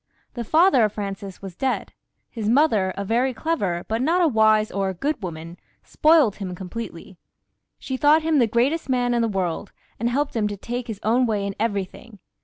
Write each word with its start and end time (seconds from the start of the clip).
The 0.33 0.43
father 0.43 0.83
of 0.83 0.93
Francis 0.93 1.43
was 1.43 1.55
dead; 1.55 1.93
his 2.31 2.49
mother, 2.49 2.91
a 2.97 3.05
very 3.05 3.35
clever, 3.35 3.85
but 3.87 4.01
not 4.01 4.19
a 4.19 4.27
wise 4.27 4.71
or 4.71 4.91
good 4.95 5.21
woman, 5.21 5.57
spoilt 5.83 6.37
him 6.37 6.55
completely. 6.55 7.19
She 7.77 7.97
thought 7.97 8.23
him 8.23 8.39
the 8.39 8.47
greatest 8.47 8.89
man 8.89 9.13
in 9.13 9.21
the 9.21 9.27
world, 9.27 9.71
and 9.99 10.09
helped 10.09 10.35
him 10.35 10.47
to 10.47 10.57
take 10.57 10.87
his 10.87 10.99
own 11.03 11.27
way 11.27 11.45
in 11.45 11.53
everything. 11.59 12.17